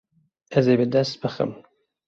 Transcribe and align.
Ez 0.57 0.65
ê 0.73 0.75
bi 0.79 0.85
dest 0.93 1.15
bixim. 1.21 1.51